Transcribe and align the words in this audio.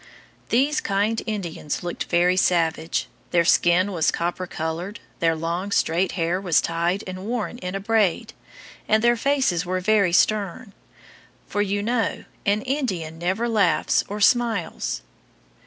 These 0.49 0.81
kind 0.81 1.21
Indians 1.27 1.83
looked 1.83 2.05
very 2.05 2.35
savage. 2.35 3.05
Their 3.29 3.45
skin 3.45 3.91
was 3.91 4.09
copper 4.09 4.47
colored, 4.47 4.99
their 5.19 5.35
long, 5.35 5.69
straight 5.71 6.13
hair 6.13 6.41
was 6.41 6.59
tied 6.59 7.03
and 7.05 7.23
worn 7.27 7.59
in 7.59 7.75
a 7.75 7.79
braid, 7.79 8.33
and 8.87 9.03
their 9.03 9.15
faces 9.15 9.63
were 9.63 9.79
very 9.79 10.11
stern; 10.11 10.73
for, 11.45 11.61
you 11.61 11.83
know, 11.83 12.23
an 12.47 12.63
Indian 12.63 13.19
never 13.19 13.47
laughs 13.47 14.03
or 14.07 14.19
smiles. 14.19 15.03